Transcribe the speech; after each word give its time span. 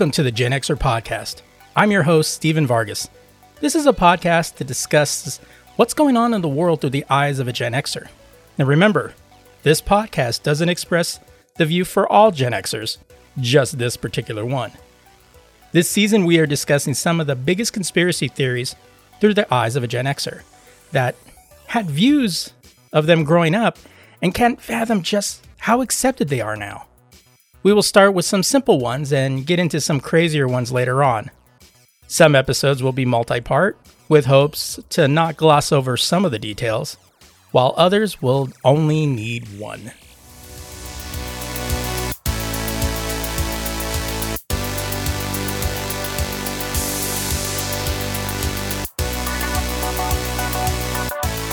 Welcome 0.00 0.12
to 0.12 0.22
the 0.22 0.32
Gen 0.32 0.52
Xer 0.52 0.78
podcast. 0.78 1.42
I'm 1.76 1.90
your 1.90 2.04
host, 2.04 2.32
Stephen 2.32 2.66
Vargas. 2.66 3.10
This 3.60 3.74
is 3.74 3.84
a 3.84 3.92
podcast 3.92 4.54
that 4.54 4.66
discusses 4.66 5.40
what's 5.76 5.92
going 5.92 6.16
on 6.16 6.32
in 6.32 6.40
the 6.40 6.48
world 6.48 6.80
through 6.80 6.88
the 6.88 7.04
eyes 7.10 7.38
of 7.38 7.48
a 7.48 7.52
Gen 7.52 7.74
Xer. 7.74 8.08
Now 8.56 8.64
remember, 8.64 9.12
this 9.62 9.82
podcast 9.82 10.42
doesn't 10.42 10.70
express 10.70 11.20
the 11.58 11.66
view 11.66 11.84
for 11.84 12.10
all 12.10 12.30
Gen 12.30 12.52
Xers, 12.52 12.96
just 13.40 13.76
this 13.76 13.98
particular 13.98 14.42
one. 14.42 14.72
This 15.72 15.90
season, 15.90 16.24
we 16.24 16.38
are 16.38 16.46
discussing 16.46 16.94
some 16.94 17.20
of 17.20 17.26
the 17.26 17.36
biggest 17.36 17.74
conspiracy 17.74 18.28
theories 18.28 18.76
through 19.20 19.34
the 19.34 19.52
eyes 19.52 19.76
of 19.76 19.84
a 19.84 19.86
Gen 19.86 20.06
Xer 20.06 20.40
that 20.92 21.14
had 21.66 21.90
views 21.90 22.54
of 22.90 23.04
them 23.04 23.22
growing 23.22 23.54
up 23.54 23.76
and 24.22 24.32
can't 24.32 24.62
fathom 24.62 25.02
just 25.02 25.46
how 25.58 25.82
accepted 25.82 26.28
they 26.28 26.40
are 26.40 26.56
now. 26.56 26.86
We 27.62 27.74
will 27.74 27.82
start 27.82 28.14
with 28.14 28.24
some 28.24 28.42
simple 28.42 28.78
ones 28.78 29.12
and 29.12 29.44
get 29.44 29.58
into 29.58 29.82
some 29.82 30.00
crazier 30.00 30.48
ones 30.48 30.72
later 30.72 31.04
on. 31.04 31.30
Some 32.06 32.34
episodes 32.34 32.82
will 32.82 32.92
be 32.92 33.04
multi 33.04 33.42
part, 33.42 33.76
with 34.08 34.24
hopes 34.24 34.80
to 34.88 35.06
not 35.06 35.36
gloss 35.36 35.70
over 35.70 35.98
some 35.98 36.24
of 36.24 36.30
the 36.30 36.38
details, 36.38 36.96
while 37.50 37.74
others 37.76 38.22
will 38.22 38.48
only 38.64 39.04
need 39.04 39.60
one. 39.60 39.92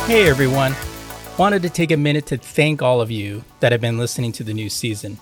Hey 0.08 0.30
everyone, 0.30 0.74
wanted 1.38 1.62
to 1.64 1.70
take 1.70 1.92
a 1.92 1.98
minute 1.98 2.28
to 2.28 2.38
thank 2.38 2.82
all 2.82 3.02
of 3.02 3.12
you 3.12 3.44
that 3.60 3.74
have 3.74 3.82
been 3.82 3.98
listening 3.98 4.32
to 4.32 4.46
the 4.46 4.54
new 4.54 4.70
season. 4.70 5.20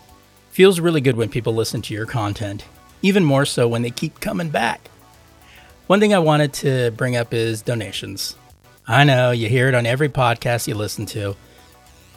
Feels 0.56 0.80
really 0.80 1.02
good 1.02 1.18
when 1.18 1.28
people 1.28 1.54
listen 1.54 1.82
to 1.82 1.94
your 1.94 2.06
content, 2.06 2.64
even 3.02 3.26
more 3.26 3.44
so 3.44 3.68
when 3.68 3.82
they 3.82 3.92
keep 3.92 4.22
coming 4.22 4.48
back. 4.48 4.88
One 5.88 6.00
thing 6.00 6.14
I 6.14 6.20
wanted 6.20 6.54
to 6.54 6.92
bring 6.92 7.18
up 7.18 7.34
is 7.34 7.62
donations. 7.62 8.38
I 8.88 9.04
know 9.04 9.32
you 9.32 9.50
hear 9.50 9.68
it 9.68 9.76
on 9.76 9.86
every 9.86 10.08
podcast 10.08 10.66
you 10.66 10.76
listen 10.76 11.06
to. 11.08 11.36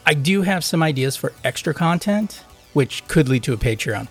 I 0.07 0.15
do 0.15 0.43
have 0.43 0.63
some 0.63 0.85
ideas 0.85 1.17
for 1.17 1.33
extra 1.43 1.75
content, 1.75 2.45
which 2.75 3.05
could 3.09 3.29
lead 3.29 3.43
to 3.43 3.55
a 3.55 3.57
Patreon. 3.57 4.07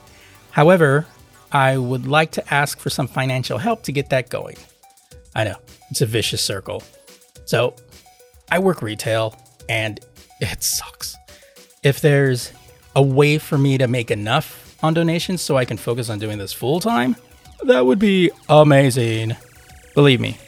However, 0.51 1.05
I 1.53 1.77
would 1.77 2.05
like 2.05 2.31
to 2.31 2.53
ask 2.53 2.79
for 2.79 2.89
some 2.89 3.07
financial 3.07 3.57
help 3.57 3.83
to 3.83 3.93
get 3.93 4.09
that 4.09 4.29
going. 4.29 4.57
I 5.37 5.45
know, 5.45 5.55
it's 5.89 6.01
a 6.01 6.05
vicious 6.05 6.41
circle. 6.41 6.83
So, 7.45 7.75
I 8.51 8.59
work 8.59 8.81
retail 8.81 9.37
and 9.69 10.01
it 10.41 10.63
sucks. 10.63 11.15
If 11.81 12.01
there's 12.01 12.51
a 12.97 13.01
way 13.01 13.37
for 13.37 13.59
me 13.59 13.77
to 13.77 13.87
make 13.87 14.09
enough 14.09 14.75
on 14.81 14.95
donations 14.95 15.39
so 15.43 15.55
I 15.55 15.65
can 15.65 15.77
focus 15.77 16.09
on 16.09 16.17
doing 16.17 16.39
this 16.39 16.51
full 16.51 16.79
time, 16.79 17.15
that 17.63 17.85
would 17.85 17.99
be 17.99 18.31
amazing. 18.49 19.35
Believe 19.93 20.19
me, 20.19 20.39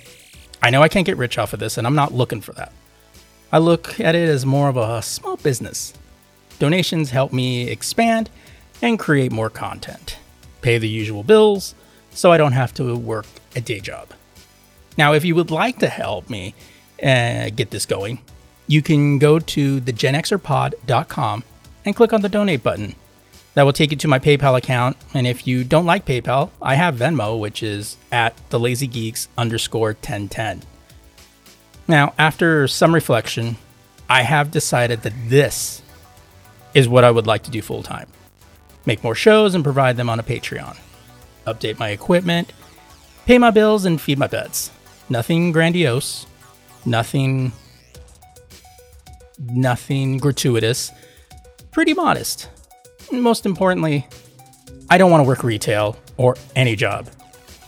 I 0.61 0.71
know 0.71 0.81
I 0.81 0.89
can't 0.89 1.05
get 1.05 1.15
rich 1.15 1.37
off 1.37 1.53
of 1.53 1.59
this, 1.59 1.77
and 1.77 1.85
I'm 1.85 1.93
not 1.93 2.11
looking 2.11 2.41
for 2.41 2.53
that. 2.53 2.71
I 3.51 3.59
look 3.59 3.99
at 3.99 4.15
it 4.15 4.27
as 4.27 4.47
more 4.47 4.67
of 4.67 4.77
a 4.77 4.99
small 5.03 5.37
business. 5.37 5.93
Donations 6.57 7.11
help 7.11 7.31
me 7.31 7.69
expand 7.69 8.31
and 8.81 8.97
create 8.97 9.31
more 9.31 9.51
content, 9.51 10.17
pay 10.63 10.79
the 10.79 10.89
usual 10.89 11.21
bills, 11.21 11.75
so 12.09 12.31
I 12.31 12.37
don't 12.37 12.53
have 12.53 12.73
to 12.75 12.95
work 12.95 13.27
a 13.55 13.61
day 13.61 13.79
job. 13.79 14.09
Now, 14.97 15.13
if 15.13 15.23
you 15.23 15.35
would 15.35 15.51
like 15.51 15.77
to 15.79 15.87
help 15.87 16.31
me 16.31 16.55
uh, 17.03 17.51
get 17.51 17.69
this 17.69 17.85
going, 17.85 18.19
you 18.65 18.81
can 18.81 19.19
go 19.19 19.37
to 19.37 19.81
thegenxerpod.com 19.81 21.43
and 21.85 21.95
click 21.95 22.13
on 22.13 22.21
the 22.21 22.29
donate 22.29 22.63
button. 22.63 22.95
That 23.55 23.63
will 23.63 23.73
take 23.73 23.91
you 23.91 23.97
to 23.97 24.07
my 24.07 24.19
PayPal 24.19 24.57
account. 24.57 24.95
And 25.13 25.25
if 25.25 25.47
you 25.47 25.63
don't 25.63 25.85
like 25.85 26.05
PayPal, 26.05 26.49
I 26.61 26.75
have 26.75 26.95
Venmo, 26.95 27.39
which 27.39 27.63
is 27.63 27.97
at 28.11 28.35
the 28.49 28.59
lazy 28.59 28.87
geeks 28.87 29.27
underscore 29.37 29.89
1010. 29.89 30.63
Now, 31.87 32.13
after 32.17 32.67
some 32.67 32.93
reflection, 32.93 33.57
I 34.07 34.21
have 34.21 34.51
decided 34.51 35.01
that 35.01 35.13
this 35.27 35.81
is 36.73 36.87
what 36.87 37.03
I 37.03 37.11
would 37.11 37.27
like 37.27 37.43
to 37.43 37.51
do 37.51 37.61
full 37.61 37.83
time 37.83 38.07
make 38.85 39.03
more 39.03 39.15
shows 39.15 39.53
and 39.53 39.63
provide 39.63 39.97
them 39.97 40.09
on 40.09 40.19
a 40.19 40.23
Patreon, 40.23 40.75
update 41.45 41.77
my 41.77 41.89
equipment, 41.89 42.51
pay 43.27 43.37
my 43.37 43.51
bills, 43.51 43.85
and 43.85 44.01
feed 44.01 44.17
my 44.17 44.27
pets. 44.27 44.71
Nothing 45.09 45.51
grandiose, 45.51 46.25
nothing 46.85 47.51
nothing 49.37 50.17
gratuitous 50.17 50.91
pretty 51.79 51.93
modest. 51.93 52.49
Most 53.09 53.45
importantly, 53.45 54.05
I 54.89 54.97
don't 54.97 55.09
want 55.09 55.23
to 55.23 55.25
work 55.25 55.45
retail 55.45 55.95
or 56.17 56.35
any 56.53 56.75
job 56.75 57.07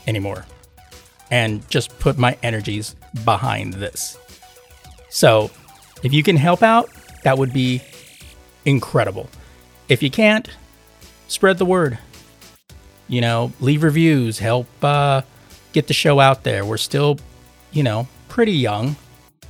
anymore 0.05 0.45
and 1.29 1.65
just 1.69 1.97
put 1.97 2.17
my 2.17 2.37
energies 2.43 2.93
behind 3.23 3.75
this. 3.75 4.17
So, 5.07 5.49
if 6.03 6.11
you 6.11 6.23
can 6.23 6.35
help 6.35 6.61
out, 6.61 6.89
that 7.23 7.37
would 7.37 7.53
be 7.53 7.81
incredible. 8.65 9.29
If 9.87 10.03
you 10.03 10.11
can't, 10.11 10.49
spread 11.29 11.57
the 11.57 11.63
word. 11.63 11.97
You 13.07 13.21
know, 13.21 13.53
leave 13.61 13.81
reviews, 13.81 14.39
help 14.39 14.67
uh, 14.83 15.21
get 15.71 15.87
the 15.87 15.93
show 15.93 16.19
out 16.19 16.43
there. 16.43 16.65
We're 16.65 16.75
still, 16.75 17.17
you 17.71 17.83
know, 17.83 18.09
pretty 18.27 18.51
young. 18.51 18.97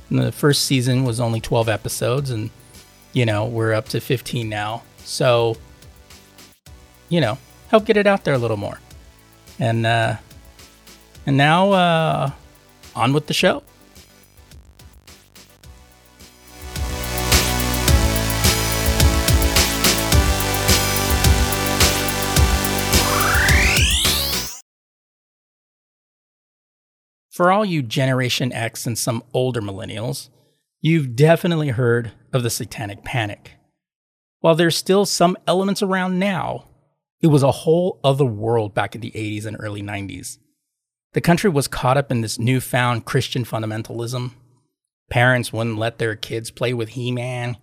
the 0.08 0.30
first 0.30 0.62
season 0.66 1.02
was 1.02 1.18
only 1.18 1.40
12 1.40 1.68
episodes, 1.68 2.30
and 2.30 2.50
you 3.12 3.26
know, 3.26 3.46
we're 3.46 3.72
up 3.72 3.88
to 3.90 4.00
15 4.00 4.48
now. 4.48 4.82
So, 4.98 5.56
you 7.08 7.20
know, 7.20 7.38
help 7.68 7.84
get 7.84 7.96
it 7.96 8.06
out 8.06 8.24
there 8.24 8.34
a 8.34 8.38
little 8.38 8.56
more. 8.56 8.80
And 9.58 9.86
uh 9.86 10.16
and 11.26 11.36
now 11.36 11.72
uh 11.72 12.30
on 12.94 13.12
with 13.12 13.26
the 13.26 13.34
show. 13.34 13.62
For 27.30 27.50
all 27.50 27.64
you 27.64 27.82
Generation 27.82 28.52
X 28.52 28.86
and 28.86 28.98
some 28.98 29.22
older 29.32 29.62
millennials, 29.62 30.28
You've 30.84 31.14
definitely 31.14 31.68
heard 31.68 32.10
of 32.32 32.42
the 32.42 32.50
Satanic 32.50 33.04
Panic. 33.04 33.52
While 34.40 34.56
there's 34.56 34.76
still 34.76 35.06
some 35.06 35.36
elements 35.46 35.80
around 35.80 36.18
now, 36.18 36.66
it 37.20 37.28
was 37.28 37.44
a 37.44 37.52
whole 37.52 38.00
other 38.02 38.24
world 38.24 38.74
back 38.74 38.96
in 38.96 39.00
the 39.00 39.12
80s 39.12 39.46
and 39.46 39.56
early 39.60 39.80
90s. 39.80 40.38
The 41.12 41.20
country 41.20 41.48
was 41.50 41.68
caught 41.68 41.96
up 41.96 42.10
in 42.10 42.20
this 42.20 42.36
newfound 42.36 43.04
Christian 43.04 43.44
fundamentalism. 43.44 44.32
Parents 45.08 45.52
wouldn't 45.52 45.78
let 45.78 45.98
their 45.98 46.16
kids 46.16 46.50
play 46.50 46.74
with 46.74 46.90
He 46.90 47.12
Man, 47.12 47.58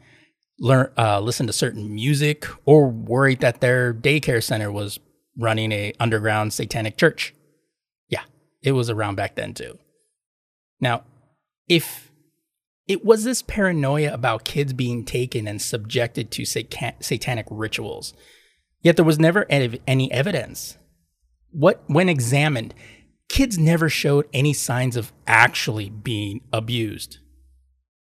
uh, 0.64 1.20
listen 1.20 1.46
to 1.48 1.54
certain 1.54 1.94
music, 1.94 2.48
or 2.64 2.88
worried 2.88 3.42
that 3.42 3.60
their 3.60 3.94
daycare 3.94 4.42
center 4.42 4.72
was 4.72 4.98
running 5.38 5.74
a 5.74 5.92
underground 6.00 6.54
satanic 6.54 6.96
church. 6.96 7.36
Yeah, 8.08 8.24
it 8.62 8.72
was 8.72 8.90
around 8.90 9.16
back 9.16 9.36
then 9.36 9.54
too. 9.54 9.78
Now, 10.80 11.04
if 11.68 12.09
it 12.90 13.06
was 13.06 13.24
this 13.24 13.44
paranoia 13.44 14.12
about 14.12 14.44
kids 14.44 14.74
being 14.74 15.06
taken 15.06 15.48
and 15.48 15.62
subjected 15.62 16.32
to 16.32 16.44
satanic 16.44 17.46
rituals. 17.52 18.16
Yet 18.82 18.96
there 18.96 19.06
was 19.06 19.20
never 19.20 19.46
any 19.50 20.12
evidence. 20.12 20.76
What, 21.52 21.84
when 21.86 22.10
examined, 22.10 22.74
kids 23.30 23.60
never 23.60 23.90
showed 23.90 24.28
any 24.34 24.54
signs 24.54 24.98
of 24.98 25.14
actually 25.28 25.92
being 25.92 26.42
abused. 26.52 27.20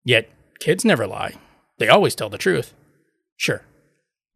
Yet 0.03 0.29
kids 0.59 0.85
never 0.85 1.07
lie. 1.07 1.33
They 1.79 1.89
always 1.89 2.13
tell 2.13 2.29
the 2.29 2.37
truth. 2.37 2.75
Sure, 3.35 3.63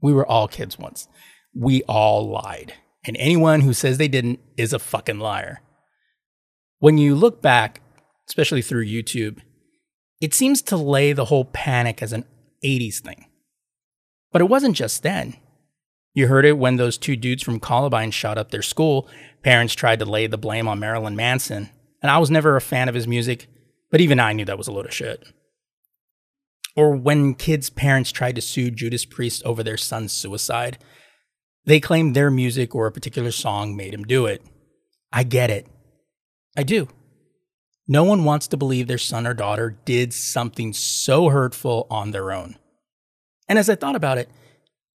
we 0.01 0.11
were 0.11 0.25
all 0.25 0.47
kids 0.47 0.79
once. 0.79 1.07
We 1.53 1.83
all 1.83 2.27
lied. 2.27 2.73
And 3.05 3.15
anyone 3.17 3.61
who 3.61 3.73
says 3.73 3.99
they 3.99 4.07
didn't 4.07 4.39
is 4.57 4.73
a 4.73 4.79
fucking 4.79 5.19
liar. 5.19 5.61
When 6.79 6.97
you 6.97 7.13
look 7.13 7.39
back, 7.39 7.81
especially 8.27 8.63
through 8.63 8.87
YouTube, 8.87 9.41
it 10.21 10.33
seems 10.33 10.61
to 10.63 10.77
lay 10.77 11.13
the 11.13 11.25
whole 11.25 11.45
panic 11.45 12.01
as 12.01 12.13
an 12.13 12.25
80s 12.63 12.99
thing. 12.99 13.25
But 14.31 14.41
it 14.41 14.49
wasn't 14.49 14.75
just 14.75 15.03
then. 15.03 15.35
You 16.13 16.27
heard 16.27 16.45
it 16.45 16.57
when 16.57 16.75
those 16.75 16.97
two 16.97 17.15
dudes 17.15 17.43
from 17.43 17.59
Columbine 17.59 18.11
shot 18.11 18.37
up 18.37 18.51
their 18.51 18.61
school. 18.61 19.07
Parents 19.43 19.73
tried 19.73 19.99
to 19.99 20.05
lay 20.05 20.27
the 20.27 20.37
blame 20.37 20.67
on 20.67 20.79
Marilyn 20.79 21.15
Manson, 21.15 21.69
and 22.01 22.11
I 22.11 22.17
was 22.17 22.31
never 22.31 22.55
a 22.55 22.61
fan 22.61 22.89
of 22.89 22.95
his 22.95 23.07
music, 23.07 23.47
but 23.91 24.01
even 24.01 24.19
I 24.19 24.33
knew 24.33 24.45
that 24.45 24.57
was 24.57 24.67
a 24.67 24.71
load 24.71 24.85
of 24.85 24.93
shit. 24.93 25.23
Or 26.75 26.95
when 26.95 27.35
kids' 27.35 27.69
parents 27.69 28.11
tried 28.11 28.35
to 28.35 28.41
sue 28.41 28.71
Judas 28.71 29.05
Priest 29.05 29.43
over 29.43 29.63
their 29.63 29.77
son's 29.77 30.11
suicide, 30.11 30.77
they 31.65 31.79
claimed 31.79 32.15
their 32.15 32.31
music 32.31 32.73
or 32.73 32.87
a 32.87 32.91
particular 32.91 33.31
song 33.31 33.75
made 33.75 33.93
him 33.93 34.03
do 34.03 34.25
it. 34.25 34.41
I 35.11 35.23
get 35.23 35.49
it. 35.49 35.67
I 36.57 36.63
do. 36.63 36.87
No 37.91 38.03
one 38.03 38.23
wants 38.23 38.47
to 38.49 38.57
believe 38.57 38.87
their 38.87 38.99
son 38.99 39.25
or 39.25 39.33
daughter 39.33 39.75
did 39.83 40.13
something 40.13 40.73
so 40.73 41.29
hurtful 41.29 41.87
on 41.89 42.11
their 42.11 42.31
own. 42.31 42.55
And 43.47 43.57
as 43.57 43.67
I 43.67 43.73
thought 43.73 43.95
about 43.95 44.19
it, 44.19 44.29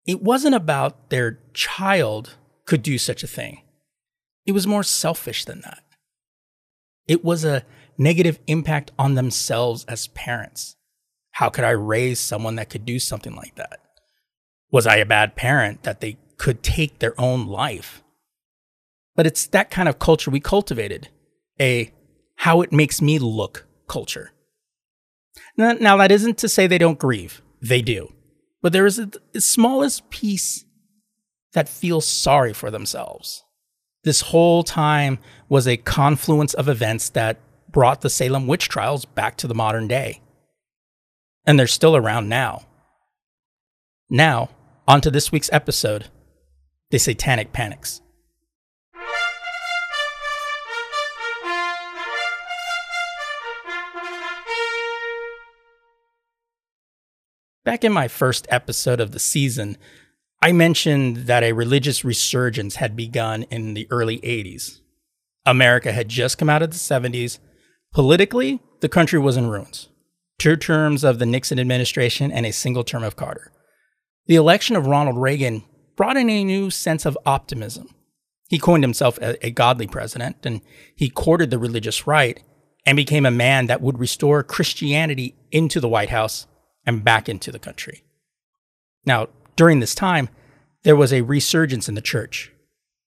it 0.08 0.20
wasn't 0.20 0.56
about 0.56 1.08
their 1.08 1.38
child 1.54 2.37
could 2.66 2.82
do 2.82 2.98
such 2.98 3.22
a 3.22 3.28
thing. 3.28 3.62
It 4.44 4.52
was 4.52 4.66
more 4.66 4.82
selfish 4.82 5.44
than 5.44 5.60
that. 5.60 5.84
It 7.06 7.25
was 7.25 7.44
a 7.44 7.64
negative 7.96 8.40
impact 8.48 8.90
on 8.98 9.14
themselves 9.14 9.84
as 9.84 10.08
parents. 10.08 10.75
How 11.31 11.48
could 11.48 11.64
I 11.64 11.70
raise 11.70 12.19
someone 12.19 12.56
that 12.56 12.70
could 12.70 12.84
do 12.84 12.98
something 12.98 13.37
like 13.37 13.54
that? 13.54 13.78
Was 14.72 14.88
I 14.88 14.96
a 14.96 15.06
bad 15.06 15.37
parent 15.37 15.84
that 15.84 16.00
they 16.00 16.19
could 16.38 16.64
take 16.64 16.98
their 16.98 17.19
own 17.20 17.46
life? 17.46 18.02
But 19.14 19.28
it's 19.28 19.46
that 19.48 19.70
kind 19.70 19.88
of 19.88 20.00
culture 20.00 20.31
we 20.32 20.40
cultivated 20.40 21.08
a 21.60 21.92
how 22.40 22.62
it 22.62 22.72
makes 22.72 23.02
me 23.02 23.19
look 23.19 23.66
culture. 23.87 24.32
Now, 25.58 25.98
that 25.98 26.10
isn't 26.10 26.38
to 26.38 26.48
say 26.48 26.66
they 26.66 26.78
don't 26.78 26.98
grieve, 26.98 27.42
they 27.60 27.82
do. 27.82 28.14
But 28.62 28.72
there 28.72 28.87
is 28.87 28.98
a, 28.98 29.10
the 29.32 29.42
smallest 29.42 30.08
piece 30.08 30.64
that 31.52 31.69
feels 31.69 32.06
sorry 32.06 32.54
for 32.54 32.70
themselves. 32.70 33.44
This 34.04 34.22
whole 34.22 34.62
time 34.62 35.19
was 35.50 35.69
a 35.69 35.76
confluence 35.76 36.54
of 36.54 36.66
events 36.66 37.10
that 37.10 37.37
brought 37.70 38.00
the 38.00 38.08
Salem 38.08 38.46
witch 38.46 38.70
trials 38.70 39.04
back 39.04 39.37
to 39.37 39.46
the 39.46 39.54
modern 39.54 39.87
day. 39.87 40.22
And 41.44 41.58
they're 41.58 41.66
still 41.66 41.94
around 41.94 42.31
now. 42.31 42.62
Now, 44.08 44.48
on 44.88 45.02
to 45.02 45.10
this 45.10 45.31
week's 45.31 45.52
episode 45.52 46.06
The 46.90 46.98
Satanic 46.98 47.52
Panics. 47.52 48.00
Back 57.70 57.84
in 57.84 57.93
my 57.93 58.08
first 58.08 58.49
episode 58.50 58.99
of 58.99 59.12
the 59.12 59.20
season, 59.20 59.78
I 60.43 60.50
mentioned 60.50 61.28
that 61.28 61.44
a 61.44 61.52
religious 61.52 62.05
resurgence 62.05 62.75
had 62.75 62.96
begun 62.96 63.44
in 63.44 63.75
the 63.75 63.87
early 63.93 64.19
80s. 64.22 64.81
America 65.46 65.93
had 65.93 66.08
just 66.08 66.37
come 66.37 66.50
out 66.50 66.62
of 66.62 66.70
the 66.70 66.76
70s. 66.76 67.38
Politically, 67.94 68.61
the 68.81 68.88
country 68.88 69.20
was 69.20 69.37
in 69.37 69.50
ruins. 69.50 69.88
Two 70.37 70.56
terms 70.56 71.05
of 71.05 71.20
the 71.20 71.26
Nixon 71.26 71.61
administration 71.61 72.32
and 72.32 72.44
a 72.44 72.52
single 72.52 72.82
term 72.82 73.05
of 73.05 73.14
Carter. 73.14 73.52
The 74.26 74.34
election 74.34 74.75
of 74.75 74.88
Ronald 74.88 75.19
Reagan 75.19 75.62
brought 75.94 76.16
in 76.16 76.28
a 76.28 76.43
new 76.43 76.70
sense 76.70 77.06
of 77.06 77.16
optimism. 77.25 77.88
He 78.49 78.58
coined 78.58 78.82
himself 78.82 79.16
a, 79.19 79.46
a 79.46 79.52
godly 79.52 79.87
president, 79.87 80.44
and 80.44 80.61
he 80.96 81.08
courted 81.08 81.50
the 81.50 81.58
religious 81.61 82.05
right 82.05 82.43
and 82.84 82.96
became 82.96 83.26
a 83.26 83.31
man 83.31 83.66
that 83.66 83.81
would 83.81 84.00
restore 84.00 84.43
Christianity 84.43 85.37
into 85.52 85.78
the 85.78 85.88
White 85.88 86.11
House 86.11 86.49
and 86.87 87.05
back 87.05 87.29
into 87.29 87.53
the 87.53 87.59
country. 87.59 88.03
Now, 89.05 89.29
during 89.56 89.81
this 89.81 89.94
time, 89.94 90.29
there 90.82 90.97
was 90.97 91.12
a 91.12 91.23
resurgence 91.23 91.88
in 91.88 91.94
the 91.94 92.00
church. 92.00 92.53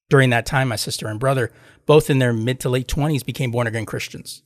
During 0.08 0.30
that 0.30 0.46
time, 0.46 0.68
my 0.68 0.76
sister 0.76 1.08
and 1.08 1.18
brother, 1.18 1.50
both 1.86 2.10
in 2.10 2.18
their 2.18 2.32
mid 2.32 2.60
to 2.60 2.68
late 2.68 2.88
20s, 2.88 3.24
became 3.24 3.50
born 3.50 3.66
again 3.66 3.86
Christians. 3.86 4.42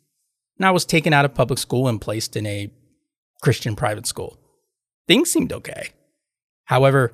And 0.57 0.67
I 0.67 0.71
was 0.71 0.85
taken 0.85 1.13
out 1.13 1.25
of 1.25 1.35
public 1.35 1.59
school 1.59 1.89
and 1.89 2.01
placed 2.01 2.37
in 2.37 2.47
a 2.47 2.71
Christian 3.43 3.77
private 3.77 4.07
school. 4.07 4.39
Things 5.07 5.31
seemed 5.31 5.53
okay. 5.53 5.91
However, 6.65 7.13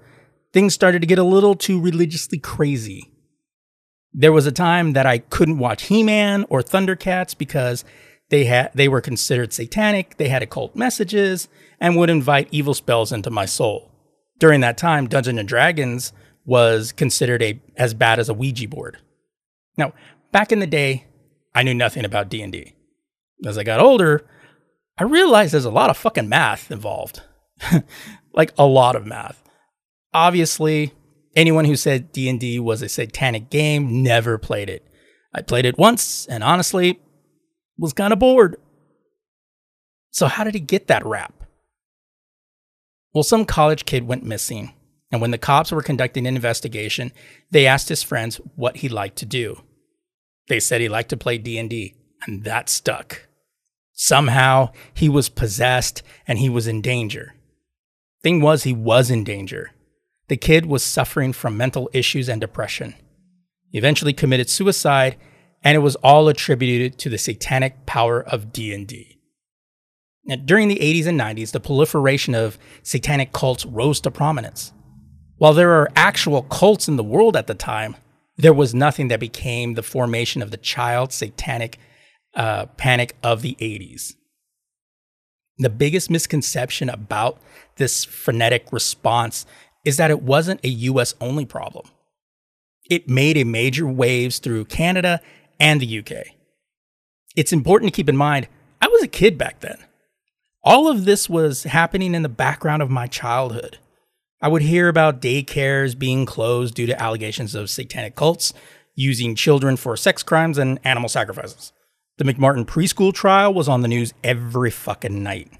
things 0.53 0.75
started 0.75 1.01
to 1.01 1.07
get 1.07 1.19
a 1.19 1.25
little 1.25 1.55
too 1.55 1.81
religiously 1.81 2.39
crazy. 2.39 3.11
There 4.13 4.33
was 4.33 4.47
a 4.47 4.53
time 4.53 4.93
that 4.93 5.07
I 5.07 5.19
couldn't 5.19 5.59
watch 5.59 5.85
He 5.85 6.03
Man 6.03 6.45
or 6.49 6.63
Thundercats 6.63 7.37
because 7.37 7.85
they, 8.31 8.45
had, 8.45 8.71
they 8.75 8.89
were 8.89 9.01
considered 9.01 9.53
satanic, 9.53 10.17
they 10.17 10.29
had 10.29 10.43
occult 10.43 10.75
messages, 10.75 11.49
and 11.81 11.97
would 11.97 12.11
invite 12.11 12.49
evil 12.51 12.75
spells 12.75 13.13
into 13.13 13.31
my 13.31 13.45
soul. 13.45 13.91
During 14.39 14.61
that 14.61 14.79
time, 14.79 15.07
Dungeons 15.07 15.39
and 15.39 15.49
Dragons 15.49 16.13
was 16.45 16.93
considered 16.93 17.43
a, 17.43 17.61
as 17.77 17.95
bad 17.95 18.19
as 18.19 18.29
a 18.29 18.35
Ouija 18.35 18.69
board. 18.69 18.99
Now, 19.77 19.93
back 20.33 20.53
in 20.53 20.59
the 20.59 20.67
day, 20.67 21.07
I 21.55 21.63
knew 21.63 21.75
nothing 21.75 22.05
about 22.05 22.29
D&D. 22.29 22.75
As 23.45 23.59
I 23.59 23.65
got 23.65 23.81
older, 23.81 24.27
I 24.99 25.05
realized 25.05 25.53
there's 25.53 25.65
a 25.65 25.71
lot 25.71 25.91
of 25.91 25.97
fucking 25.97 26.29
math 26.29 26.71
involved. 26.71 27.23
like 28.33 28.53
a 28.59 28.67
lot 28.67 28.97
of 28.97 29.07
math. 29.07 29.43
Obviously, 30.13 30.93
anyone 31.37 31.65
who 31.65 31.77
said 31.77 32.13
D&D 32.13 32.59
was 32.61 32.83
a 32.83 32.89
satanic 32.89 33.51
game 33.51 34.03
never 34.03 34.39
played 34.39 34.71
it. 34.71 34.87
I 35.33 35.43
played 35.43 35.65
it 35.65 35.79
once 35.79 36.27
and 36.27 36.45
honestly 36.45 37.01
was 37.79 37.93
kind 37.93 38.13
of 38.13 38.19
bored. 38.19 38.57
So 40.11 40.27
how 40.27 40.45
did 40.45 40.55
he 40.55 40.61
get 40.61 40.87
that 40.87 41.05
rap? 41.05 41.35
Well, 43.13 43.25
some 43.25 43.45
college 43.45 43.85
kid 43.85 44.07
went 44.07 44.25
missing, 44.25 44.73
and 45.11 45.21
when 45.21 45.31
the 45.31 45.39
cops 45.39 45.71
were 45.71 45.83
conducting 45.83 46.27
an 46.27 46.35
investigation, 46.35 47.13
they 47.51 47.67
asked 47.67 47.89
his 47.89 48.03
friends 48.03 48.41
what 48.57 48.79
he 48.79 48.89
liked 48.89 49.17
to 49.19 49.27
do. 49.27 49.63
They 50.49 50.61
said 50.61 50.81
he 50.81 50.89
liked 50.89 51.11
to 51.11 51.17
play 51.17 51.39
D&D, 51.39 51.95
and 52.27 52.45
that 52.45 52.69
stuck. 52.69 53.29
Somehow, 53.93 54.71
he 54.93 55.09
was 55.09 55.29
possessed 55.29 56.03
and 56.27 56.39
he 56.39 56.49
was 56.49 56.67
in 56.67 56.81
danger. 56.81 57.35
Thing 58.23 58.41
was, 58.41 58.65
he 58.65 58.73
was 58.73 59.11
in 59.11 59.23
danger. 59.23 59.71
The 60.29 60.37
kid 60.37 60.67
was 60.67 60.83
suffering 60.83 61.33
from 61.33 61.57
mental 61.57 61.89
issues 61.93 62.29
and 62.29 62.41
depression. 62.41 62.95
He 63.71 63.79
eventually 63.79 64.13
committed 64.13 64.51
suicide, 64.51 65.17
and 65.65 65.75
it 65.75 65.81
was 65.81 65.97
all 65.97 66.29
attributed 66.29 66.99
to 66.99 67.09
the 67.09 67.19
satanic 67.19 67.87
power 67.87 68.23
of 68.23 68.53
D&D. 68.53 69.19
Now, 70.27 70.37
during 70.37 70.69
the 70.69 70.77
80s 70.77 71.07
and 71.07 71.19
90s, 71.19 71.53
the 71.53 71.61
proliferation 71.61 72.35
of 72.35 72.59
satanic 72.83 73.33
cults 73.33 73.67
rose 73.67 74.01
to 74.03 74.11
prominence. 74.11 74.73
While 75.37 75.55
there 75.55 75.73
are 75.73 75.91
actual 75.97 76.43
cults 76.43 76.87
in 76.87 76.97
the 76.97 77.05
world 77.05 77.37
at 77.37 77.47
the 77.47 77.55
time, 77.55 77.97
there 78.37 78.55
was 78.55 78.75
nothing 78.75 79.09
that 79.09 79.21
became 79.21 79.75
the 79.75 79.83
formation 79.83 80.43
of 80.43 80.51
the 80.51 80.57
child 80.57 81.13
satanic 81.13 81.79
uh, 82.35 82.67
panic 82.77 83.17
of 83.23 83.43
the 83.43 83.57
80s. 83.61 84.15
The 85.59 85.71
biggest 85.71 86.11
misconception 86.11 86.89
about 86.89 87.39
this 87.77 88.05
frenetic 88.05 88.73
response 88.73 89.47
is 89.85 89.99
that 89.99 90.11
it 90.11 90.23
wasn't 90.23 90.65
a 90.65 90.69
US 90.69 91.15
only 91.21 91.45
problem. 91.45 91.87
It 92.91 93.09
made 93.09 93.37
a 93.37 93.45
major 93.45 93.87
waves 93.87 94.39
through 94.39 94.65
Canada 94.67 95.21
and 95.59 95.81
the 95.81 95.99
UK. 95.99 96.27
It's 97.37 97.53
important 97.53 97.93
to 97.93 97.97
keep 97.97 98.09
in 98.09 98.17
mind, 98.17 98.49
I 98.81 98.89
was 98.89 99.03
a 99.03 99.09
kid 99.09 99.39
back 99.39 99.61
then. 99.61 99.79
All 100.63 100.89
of 100.89 101.05
this 101.05 101.29
was 101.29 101.65
happening 101.65 102.15
in 102.15 102.23
the 102.23 102.29
background 102.29 102.83
of 102.83 102.91
my 102.91 103.07
childhood. 103.07 103.79
I 104.41 104.49
would 104.49 104.63
hear 104.63 104.89
about 104.89 105.21
daycares 105.21 105.99
being 105.99 106.27
closed 106.27 106.75
due 106.75 106.87
to 106.87 107.03
allegations 107.03 107.55
of 107.55 107.71
satanic 107.71 108.15
cults 108.15 108.53
using 108.95 109.35
children 109.35 109.77
for 109.77 109.97
sex 109.97 110.23
crimes 110.23 110.59
and 110.59 110.79
animal 110.85 111.09
sacrifices. 111.09 111.73
The 112.19 112.25
McMartin 112.25 112.65
preschool 112.65 113.13
trial 113.13 113.53
was 113.53 113.69
on 113.69 113.81
the 113.81 113.89
news 113.89 114.15
every 114.23 114.71
fucking 114.71 115.23
night. 115.23 115.51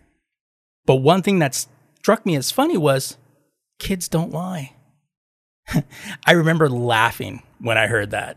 But 0.87 0.97
one 0.97 1.23
thing 1.23 1.39
that 1.41 1.67
struck 1.99 2.25
me 2.25 2.37
as 2.37 2.51
funny 2.51 2.77
was 2.77 3.17
kids 3.79 4.09
don't 4.09 4.33
lie. 4.33 4.75
I 6.27 6.33
remember 6.33 6.69
laughing 6.69 7.43
when 7.59 7.79
I 7.79 7.87
heard 7.87 8.11
that. 8.11 8.37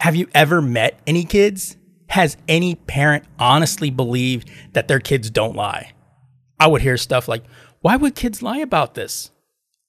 Have 0.00 0.14
you 0.14 0.28
ever 0.32 0.62
met 0.62 1.00
any 1.08 1.24
kids 1.24 1.76
has 2.08 2.36
any 2.46 2.76
parent 2.76 3.24
honestly 3.38 3.90
believed 3.90 4.48
that 4.72 4.86
their 4.86 5.00
kids 5.00 5.28
don't 5.28 5.56
lie? 5.56 5.92
I 6.60 6.68
would 6.68 6.82
hear 6.82 6.96
stuff 6.96 7.26
like, 7.26 7.44
why 7.80 7.96
would 7.96 8.14
kids 8.14 8.40
lie 8.40 8.58
about 8.58 8.94
this? 8.94 9.30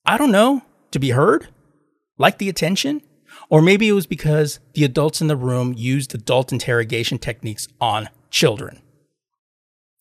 I 0.06 0.18
don't 0.18 0.32
know. 0.32 0.64
To 0.92 1.00
be 1.00 1.12
heard? 1.12 1.50
Like 2.18 2.40
the 2.40 2.50
attention? 2.50 3.04
Or 3.50 3.62
maybe 3.62 3.88
it 3.88 3.94
was 3.94 4.08
because 4.08 4.60
the 4.74 4.84
adults 4.84 5.22
in 5.22 5.28
the 5.28 5.36
room 5.36 5.76
used 5.78 6.16
adult 6.16 6.52
interrogation 6.52 7.20
techniques 7.20 7.68
on 7.80 8.10
children. 8.32 8.82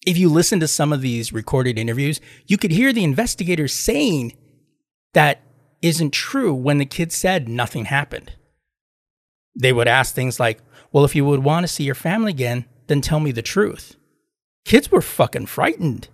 If 0.06 0.16
you 0.16 0.30
listen 0.30 0.58
to 0.60 0.68
some 0.68 0.90
of 0.90 1.02
these 1.02 1.34
recorded 1.34 1.78
interviews, 1.78 2.18
you 2.46 2.56
could 2.56 2.70
hear 2.70 2.94
the 2.94 3.04
investigators 3.04 3.74
saying 3.74 4.36
that 5.12 5.42
isn't 5.82 6.12
true 6.12 6.54
when 6.54 6.78
the 6.78 6.86
kid 6.86 7.12
said 7.12 7.46
nothing 7.46 7.84
happened. 7.84 8.32
They 9.58 9.72
would 9.72 9.88
ask 9.88 10.14
things 10.14 10.38
like, 10.38 10.60
well, 10.92 11.04
if 11.04 11.14
you 11.14 11.24
would 11.24 11.44
want 11.44 11.64
to 11.64 11.72
see 11.72 11.84
your 11.84 11.94
family 11.94 12.30
again, 12.30 12.64
then 12.86 13.00
tell 13.00 13.20
me 13.20 13.32
the 13.32 13.42
truth. 13.42 13.96
Kids 14.64 14.90
were 14.90 15.02
fucking 15.02 15.46
frightened. 15.46 16.08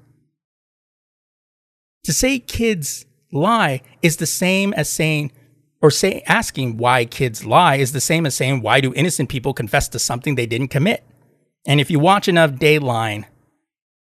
To 2.05 2.13
say 2.13 2.39
kids 2.39 3.07
lie 3.33 3.83
is 4.03 4.17
the 4.17 4.27
same 4.27 4.73
as 4.75 4.89
saying, 4.89 5.33
or 5.81 5.91
say 5.91 6.23
asking 6.27 6.79
why 6.79 7.05
kids 7.05 7.45
lie 7.45 7.77
is 7.77 7.93
the 7.93 8.01
same 8.01 8.27
as 8.27 8.35
saying 8.35 8.63
why 8.63 8.81
do 8.81 8.95
innocent 8.95 9.29
people 9.29 9.55
confess 9.55 9.89
to 9.89 9.99
something 9.99 10.35
they 10.35 10.47
didn't 10.47 10.69
commit. 10.69 11.05
And 11.67 11.81
if 11.81 11.91
you 11.91 11.99
watch 11.99 12.29
enough 12.29 12.53
Dateline, 12.53 13.25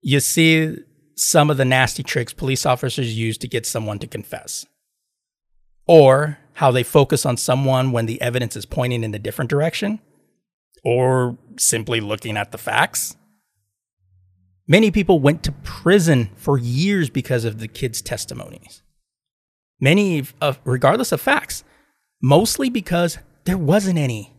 you 0.02 0.20
see 0.20 0.78
some 1.16 1.50
of 1.50 1.58
the 1.58 1.66
nasty 1.66 2.04
tricks 2.04 2.34
police 2.34 2.66
officers 2.66 3.18
use 3.18 3.38
to 3.40 3.48
get 3.48 3.66
someone 3.66 4.00
to 4.00 4.08
confess. 4.08 4.66
Or 5.88 6.38
how 6.56 6.72
they 6.72 6.84
focus 6.84 7.26
on 7.26 7.36
someone 7.38 7.92
when 7.92 8.06
the 8.06 8.22
evidence 8.22 8.56
is 8.56 8.66
pointing 8.66 9.04
in 9.04 9.14
a 9.14 9.20
different 9.20 9.50
direction 9.50 10.00
or 10.84 11.38
simply 11.58 12.00
looking 12.00 12.38
at 12.38 12.52
the 12.52 12.58
facts. 12.58 13.18
Many 14.68 14.90
people 14.90 15.20
went 15.20 15.44
to 15.44 15.52
prison 15.52 16.30
for 16.38 16.58
years 16.58 17.10
because 17.10 17.44
of 17.44 17.60
the 17.60 17.68
kids' 17.68 18.02
testimonies. 18.02 18.82
Many, 19.82 20.24
uh, 20.42 20.54
regardless 20.64 21.12
of 21.12 21.20
facts, 21.20 21.64
mostly 22.22 22.70
because 22.70 23.18
there 23.44 23.58
wasn't 23.58 24.00
any. 24.00 24.34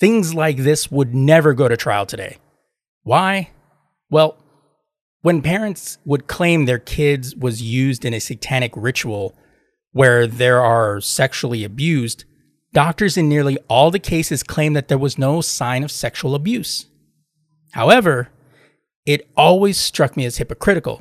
Things 0.00 0.34
like 0.34 0.58
this 0.58 0.90
would 0.90 1.14
never 1.14 1.54
go 1.54 1.68
to 1.68 1.76
trial 1.76 2.04
today. 2.04 2.38
Why? 3.04 3.50
Well, 4.10 4.36
when 5.22 5.40
parents 5.40 5.98
would 6.04 6.26
claim 6.26 6.64
their 6.64 6.80
kids 6.80 7.36
was 7.36 7.62
used 7.62 8.04
in 8.04 8.12
a 8.12 8.20
satanic 8.20 8.72
ritual 8.74 9.34
where 9.96 10.26
there 10.26 10.60
are 10.60 11.00
sexually 11.00 11.64
abused, 11.64 12.26
doctors 12.74 13.16
in 13.16 13.30
nearly 13.30 13.56
all 13.66 13.90
the 13.90 13.98
cases 13.98 14.42
claim 14.42 14.74
that 14.74 14.88
there 14.88 14.98
was 14.98 15.16
no 15.16 15.40
sign 15.40 15.82
of 15.82 15.90
sexual 15.90 16.34
abuse. 16.34 16.84
However, 17.72 18.28
it 19.06 19.26
always 19.38 19.80
struck 19.80 20.14
me 20.14 20.26
as 20.26 20.36
hypocritical. 20.36 21.00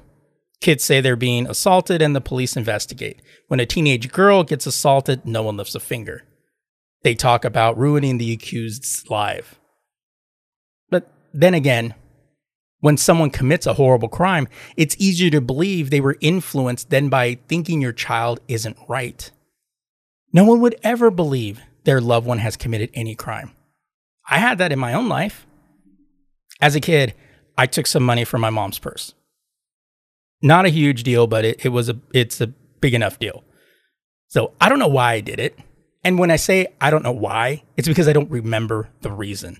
Kids 0.61 0.81
say 0.81 1.01
they're 1.01 1.17
being 1.17 1.45
assaulted 1.45 2.01
and 2.01 2.15
the 2.15 2.21
police 2.21 2.55
investigate. 2.55 3.21
When 3.49 3.59
a 3.59 3.65
teenage 3.65 4.13
girl 4.13 4.45
gets 4.45 4.65
assaulted, 4.65 5.25
no 5.25 5.43
one 5.43 5.57
lifts 5.57 5.75
a 5.75 5.81
finger. 5.81 6.23
They 7.03 7.15
talk 7.15 7.43
about 7.43 7.77
ruining 7.77 8.17
the 8.17 8.31
accused's 8.31 9.09
life. 9.09 9.59
But 10.89 11.11
then 11.33 11.53
again, 11.53 11.95
when 12.85 12.97
someone 12.97 13.31
commits 13.31 13.65
a 13.65 13.73
horrible 13.73 14.07
crime, 14.07 14.47
it's 14.77 14.95
easier 14.99 15.31
to 15.31 15.41
believe 15.41 15.89
they 15.89 15.99
were 15.99 16.19
influenced 16.21 16.91
than 16.91 17.09
by 17.09 17.39
thinking 17.47 17.81
your 17.81 17.91
child 17.91 18.39
isn't 18.47 18.77
right. 18.87 19.31
No 20.31 20.43
one 20.43 20.61
would 20.61 20.75
ever 20.83 21.09
believe 21.09 21.61
their 21.85 21.99
loved 21.99 22.27
one 22.27 22.37
has 22.37 22.55
committed 22.55 22.91
any 22.93 23.15
crime. 23.15 23.53
I 24.29 24.37
had 24.37 24.59
that 24.59 24.71
in 24.71 24.77
my 24.77 24.93
own 24.93 25.09
life. 25.09 25.47
As 26.61 26.75
a 26.75 26.79
kid, 26.79 27.15
I 27.57 27.65
took 27.65 27.87
some 27.87 28.03
money 28.03 28.23
from 28.23 28.41
my 28.41 28.51
mom's 28.51 28.77
purse. 28.77 29.15
Not 30.43 30.65
a 30.65 30.69
huge 30.69 31.01
deal, 31.01 31.25
but 31.25 31.43
it, 31.43 31.65
it 31.65 31.69
was 31.69 31.89
a 31.89 31.97
it's 32.13 32.39
a 32.39 32.53
big 32.81 32.93
enough 32.93 33.17
deal. 33.17 33.43
So 34.27 34.53
I 34.61 34.69
don't 34.69 34.77
know 34.77 34.87
why 34.87 35.13
I 35.13 35.21
did 35.21 35.39
it. 35.39 35.57
And 36.03 36.19
when 36.19 36.29
I 36.29 36.35
say 36.35 36.67
I 36.79 36.91
don't 36.91 37.03
know 37.03 37.11
why, 37.11 37.63
it's 37.77 37.87
because 37.87 38.07
I 38.07 38.13
don't 38.13 38.29
remember 38.29 38.91
the 39.01 39.11
reason. 39.11 39.57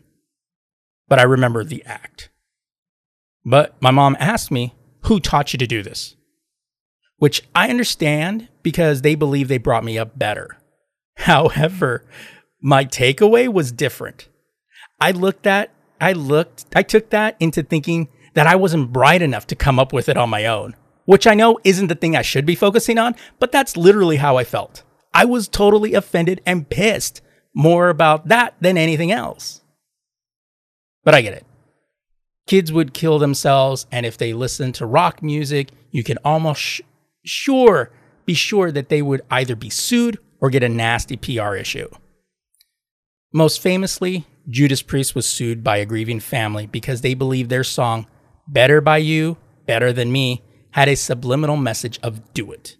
But 1.08 1.18
I 1.18 1.24
remember 1.24 1.64
the 1.64 1.84
act. 1.86 2.30
But 3.46 3.80
my 3.80 3.92
mom 3.92 4.18
asked 4.20 4.50
me, 4.50 4.74
Who 5.02 5.20
taught 5.20 5.54
you 5.54 5.60
to 5.60 5.68
do 5.68 5.84
this? 5.84 6.16
Which 7.18 7.44
I 7.54 7.70
understand 7.70 8.50
because 8.64 9.02
they 9.02 9.16
believe 9.16 9.48
they 9.48 9.60
brought 9.60 9.84
me 9.84 9.98
up 9.98 10.18
better. 10.18 10.58
However, 11.18 12.04
my 12.60 12.84
takeaway 12.84 13.48
was 13.48 13.72
different. 13.72 14.28
I 15.00 15.12
looked 15.12 15.46
at, 15.46 15.72
I 16.02 16.14
looked, 16.14 16.66
I 16.76 16.82
took 16.82 17.12
that 17.12 17.38
into 17.40 17.62
thinking 17.62 18.10
that 18.34 18.48
I 18.48 18.56
wasn't 18.56 18.92
bright 18.92 19.22
enough 19.22 19.48
to 19.48 19.56
come 19.56 19.80
up 19.80 19.94
with 19.94 20.10
it 20.10 20.18
on 20.18 20.30
my 20.30 20.46
own, 20.46 20.76
which 21.06 21.28
I 21.28 21.36
know 21.36 21.60
isn't 21.64 21.88
the 21.88 21.96
thing 21.96 22.16
I 22.16 22.22
should 22.22 22.46
be 22.46 22.56
focusing 22.56 22.98
on, 22.98 23.16
but 23.40 23.52
that's 23.52 23.78
literally 23.78 24.18
how 24.18 24.38
I 24.38 24.44
felt. 24.44 24.84
I 25.14 25.24
was 25.24 25.48
totally 25.48 25.94
offended 25.94 26.42
and 26.46 26.70
pissed 26.70 27.22
more 27.54 27.90
about 27.90 28.28
that 28.28 28.56
than 28.60 28.78
anything 28.78 29.12
else. 29.12 29.62
But 31.06 31.16
I 31.16 31.22
get 31.22 31.34
it 31.34 31.46
kids 32.48 32.72
would 32.72 32.94
kill 32.94 33.20
themselves. 33.20 33.86
And 33.92 34.06
if 34.06 34.18
they 34.18 34.34
listened 34.34 34.76
to 34.76 34.86
rock 34.86 35.22
music, 35.22 35.70
you 35.92 36.04
can 36.04 36.18
almost 36.24 36.62
sh- 36.62 36.82
sure 37.24 37.92
be 38.26 38.34
sure 38.34 38.72
that 38.72 38.90
they 38.90 39.02
would 39.02 39.22
either 39.30 39.56
be 39.56 39.70
sued 39.70 40.18
or 40.40 40.50
get 40.50 40.64
a 40.64 40.70
nasty 40.70 41.18
PR 41.18 41.56
issue. 41.56 41.90
Most 43.34 43.62
famously, 43.62 44.26
Judas 44.50 44.82
Priest 44.82 45.16
was 45.16 45.26
sued 45.26 45.64
by 45.64 45.78
a 45.78 45.86
grieving 45.86 46.20
family 46.20 46.68
because 46.68 47.02
they 47.02 47.14
believed 47.14 47.50
their 47.50 47.64
song, 47.64 48.08
Better 48.48 48.80
by 48.82 48.98
You, 48.98 49.38
Better 49.66 49.92
Than 49.92 50.12
Me, 50.12 50.44
had 50.72 50.88
a 50.88 50.96
subliminal 50.96 51.58
message 51.58 52.00
of 52.04 52.34
do 52.34 52.52
it. 52.52 52.78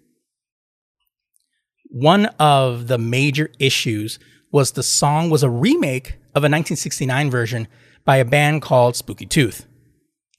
One 1.90 2.26
of 2.40 2.88
the 2.88 2.98
major 2.98 3.50
issues 3.60 4.20
was 4.52 4.72
the 4.72 4.84
song 4.84 5.30
was 5.30 5.44
a 5.44 5.50
remake 5.50 6.18
of 6.36 6.44
a 6.44 6.52
1969 6.52 7.32
version 7.32 7.68
by 8.06 8.18
a 8.18 8.26
band 8.26 8.62
called 8.62 8.96
Spooky 8.96 9.26
Tooth. 9.26 9.66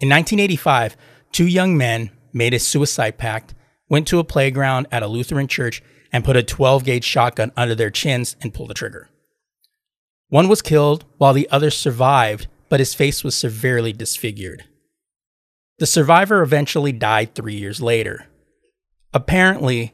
In 0.01 0.09
1985, 0.09 0.97
two 1.33 1.47
young 1.47 1.77
men 1.77 2.11
made 2.33 2.55
a 2.55 2.59
suicide 2.59 3.19
pact, 3.19 3.55
went 3.89 4.07
to 4.09 4.19
a 4.19 4.25
playground 4.25 4.87
at 4.91 5.03
a 5.03 5.09
Lutheran 5.09 5.49
church, 5.49 5.83
and 6.13 6.25
put 6.25 6.37
a 6.37 6.43
12 6.43 6.85
gauge 6.85 7.05
shotgun 7.05 7.53
under 7.57 7.75
their 7.75 7.91
chins 7.91 8.37
and 8.41 8.55
pulled 8.55 8.71
the 8.71 8.75
trigger. 8.75 9.11
One 10.29 10.49
was 10.49 10.63
killed 10.63 11.05
while 11.19 11.33
the 11.33 11.49
other 11.51 11.71
survived, 11.71 12.47
but 12.69 12.81
his 12.81 12.95
face 12.95 13.23
was 13.23 13.37
severely 13.37 13.93
disfigured. 13.93 14.65
The 15.79 15.87
survivor 15.87 16.43
eventually 16.43 16.93
died 16.93 17.35
three 17.35 17.57
years 17.57 17.81
later. 17.81 18.27
Apparently, 19.13 19.93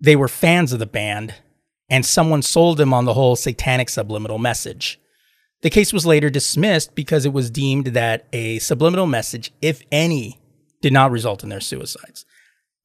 they 0.00 0.14
were 0.14 0.28
fans 0.28 0.72
of 0.72 0.78
the 0.78 0.86
band, 0.86 1.34
and 1.88 2.06
someone 2.06 2.42
sold 2.42 2.78
them 2.78 2.94
on 2.94 3.06
the 3.06 3.14
whole 3.14 3.36
satanic 3.36 3.88
subliminal 3.88 4.38
message. 4.38 4.99
The 5.62 5.70
case 5.70 5.92
was 5.92 6.06
later 6.06 6.30
dismissed 6.30 6.94
because 6.94 7.26
it 7.26 7.32
was 7.32 7.50
deemed 7.50 7.88
that 7.88 8.26
a 8.32 8.58
subliminal 8.60 9.06
message, 9.06 9.52
if 9.60 9.82
any, 9.92 10.40
did 10.80 10.92
not 10.92 11.10
result 11.10 11.42
in 11.42 11.50
their 11.50 11.60
suicides. 11.60 12.24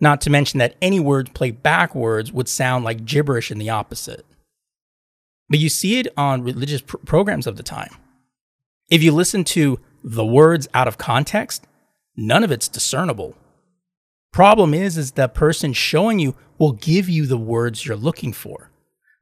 Not 0.01 0.19
to 0.21 0.29
mention 0.29 0.57
that 0.59 0.75
any 0.81 0.99
words 0.99 1.29
played 1.33 1.63
backwards 1.63 2.33
would 2.33 2.49
sound 2.49 2.83
like 2.83 3.05
gibberish 3.05 3.49
in 3.49 3.59
the 3.59 3.69
opposite. 3.69 4.25
But 5.47 5.59
you 5.59 5.69
see 5.69 5.99
it 5.99 6.07
on 6.17 6.43
religious 6.43 6.81
pr- 6.81 6.97
programs 6.97 7.47
of 7.47 7.55
the 7.55 7.63
time. 7.63 7.95
If 8.89 9.01
you 9.01 9.13
listen 9.13 9.45
to 9.45 9.79
the 10.03 10.25
words 10.25 10.67
out 10.73 10.87
of 10.87 10.97
context, 10.97 11.65
none 12.17 12.43
of 12.43 12.51
it's 12.51 12.67
discernible. 12.67 13.35
Problem 14.33 14.73
is 14.73 14.97
is 14.97 15.11
the 15.11 15.29
person 15.29 15.71
showing 15.71 16.19
you 16.19 16.35
will 16.57 16.73
give 16.73 17.07
you 17.07 17.25
the 17.25 17.37
words 17.37 17.85
you're 17.85 17.95
looking 17.95 18.33
for. 18.33 18.69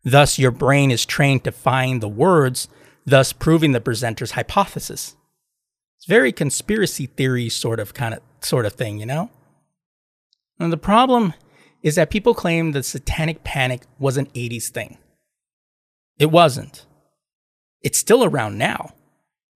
Thus 0.03 0.39
your 0.39 0.51
brain 0.51 0.89
is 0.89 1.05
trained 1.05 1.43
to 1.43 1.51
find 1.51 2.01
the 2.01 2.09
words 2.09 2.67
thus 3.05 3.33
proving 3.33 3.71
the 3.71 3.81
presenter's 3.81 4.31
hypothesis. 4.31 5.15
It's 5.97 6.05
very 6.07 6.31
conspiracy 6.31 7.05
theory 7.05 7.49
sort 7.49 7.79
of 7.79 7.93
kind 7.93 8.13
of 8.13 8.21
sort 8.41 8.65
of 8.65 8.73
thing, 8.73 8.99
you 8.99 9.05
know? 9.05 9.29
And 10.59 10.71
the 10.71 10.77
problem 10.77 11.33
is 11.81 11.95
that 11.95 12.09
people 12.09 12.33
claim 12.33 12.71
the 12.71 12.83
satanic 12.83 13.43
panic 13.43 13.83
was 13.99 14.17
an 14.17 14.27
80s 14.27 14.69
thing. 14.69 14.97
It 16.19 16.31
wasn't. 16.31 16.85
It's 17.81 17.97
still 17.97 18.23
around 18.23 18.57
now. 18.57 18.93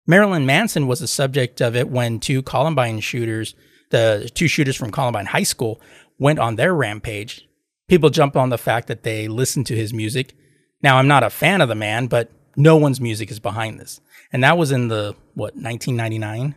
Marilyn 0.05 0.45
Manson 0.45 0.87
was 0.87 0.99
the 0.99 1.07
subject 1.07 1.61
of 1.61 1.75
it 1.75 1.89
when 1.89 2.19
two 2.19 2.41
Columbine 2.41 2.99
shooters, 2.99 3.55
the 3.91 4.29
two 4.33 4.47
shooters 4.47 4.75
from 4.75 4.91
Columbine 4.91 5.27
High 5.27 5.43
School, 5.43 5.81
went 6.17 6.39
on 6.39 6.55
their 6.55 6.73
rampage. 6.73 7.47
People 7.87 8.09
jump 8.09 8.35
on 8.35 8.49
the 8.49 8.57
fact 8.57 8.87
that 8.87 9.03
they 9.03 9.27
listened 9.27 9.65
to 9.67 9.75
his 9.75 9.93
music. 9.93 10.33
Now, 10.81 10.97
I'm 10.97 11.07
not 11.07 11.23
a 11.23 11.29
fan 11.29 11.61
of 11.61 11.69
the 11.69 11.75
man, 11.75 12.07
but 12.07 12.31
no 12.57 12.75
one's 12.75 12.99
music 12.99 13.31
is 13.31 13.39
behind 13.39 13.79
this. 13.79 14.01
And 14.33 14.43
that 14.43 14.57
was 14.57 14.71
in 14.71 14.89
the, 14.89 15.15
what, 15.35 15.55
1999? 15.55 16.55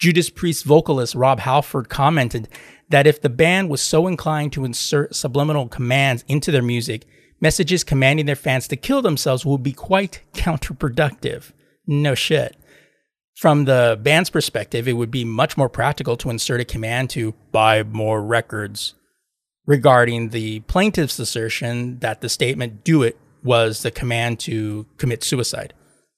Judas 0.00 0.30
Priest 0.30 0.64
vocalist 0.64 1.14
Rob 1.14 1.40
Halford 1.40 1.88
commented 1.88 2.48
that 2.88 3.06
if 3.06 3.20
the 3.20 3.28
band 3.28 3.68
was 3.68 3.80
so 3.80 4.06
inclined 4.06 4.52
to 4.54 4.64
insert 4.64 5.14
subliminal 5.14 5.68
commands 5.68 6.24
into 6.26 6.50
their 6.50 6.62
music, 6.62 7.04
messages 7.40 7.84
commanding 7.84 8.26
their 8.26 8.34
fans 8.34 8.66
to 8.68 8.76
kill 8.76 9.02
themselves 9.02 9.44
would 9.44 9.62
be 9.62 9.72
quite 9.72 10.22
counterproductive. 10.32 11.52
No 11.86 12.14
shit. 12.14 12.56
From 13.36 13.64
the 13.64 13.98
band's 14.00 14.30
perspective, 14.30 14.88
it 14.88 14.94
would 14.94 15.10
be 15.10 15.24
much 15.24 15.56
more 15.56 15.68
practical 15.68 16.16
to 16.18 16.30
insert 16.30 16.60
a 16.60 16.64
command 16.64 17.10
to 17.10 17.34
buy 17.52 17.82
more 17.82 18.22
records 18.22 18.94
regarding 19.66 20.30
the 20.30 20.60
plaintiff's 20.60 21.18
assertion 21.18 21.98
that 21.98 22.20
the 22.20 22.28
statement 22.28 22.84
do 22.84 23.02
it 23.02 23.18
was 23.44 23.82
the 23.82 23.90
command 23.90 24.40
to 24.40 24.86
commit 24.96 25.22
suicide. 25.22 25.74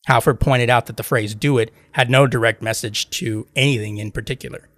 Halford 0.07 0.39
pointed 0.39 0.71
out 0.71 0.87
that 0.87 0.97
the 0.97 1.03
phrase 1.03 1.35
do 1.35 1.59
it 1.59 1.73
had 1.93 2.09
no 2.09 2.27
direct 2.27 2.63
message 2.63 3.11
to 3.11 3.47
anything 3.57 3.99
in 3.99 4.13
particular. 4.13 4.69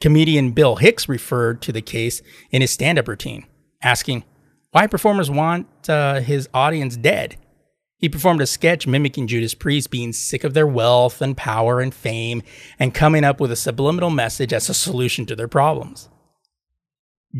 Comedian 0.00 0.52
Bill 0.52 0.76
Hicks 0.76 1.08
referred 1.08 1.60
to 1.62 1.72
the 1.72 1.82
case 1.82 2.22
in 2.50 2.62
his 2.62 2.70
stand 2.70 2.98
up 2.98 3.08
routine, 3.08 3.46
asking 3.82 4.24
why 4.70 4.86
performers 4.86 5.30
want 5.30 5.66
uh, 5.88 6.20
his 6.20 6.48
audience 6.54 6.96
dead. 6.96 7.36
He 7.98 8.08
performed 8.08 8.40
a 8.40 8.46
sketch 8.46 8.86
mimicking 8.86 9.26
Judas 9.26 9.54
Priest 9.54 9.90
being 9.90 10.12
sick 10.12 10.44
of 10.44 10.54
their 10.54 10.68
wealth 10.68 11.20
and 11.20 11.36
power 11.36 11.80
and 11.80 11.92
fame 11.92 12.42
and 12.78 12.94
coming 12.94 13.24
up 13.24 13.40
with 13.40 13.50
a 13.50 13.56
subliminal 13.56 14.10
message 14.10 14.52
as 14.52 14.68
a 14.68 14.74
solution 14.74 15.26
to 15.26 15.36
their 15.36 15.48
problems. 15.48 16.08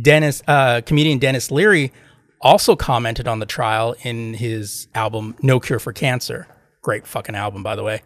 Denis, 0.02 0.42
uh, 0.48 0.80
comedian 0.84 1.18
Denis 1.18 1.50
Leary 1.50 1.92
also 2.40 2.76
commented 2.76 3.26
on 3.26 3.38
the 3.38 3.46
trial 3.46 3.94
in 4.02 4.34
his 4.34 4.88
album 4.94 5.36
No 5.42 5.60
Cure 5.60 5.78
for 5.78 5.92
Cancer. 5.92 6.46
Great 6.82 7.06
fucking 7.06 7.34
album, 7.34 7.62
by 7.62 7.76
the 7.76 7.82
way. 7.82 8.02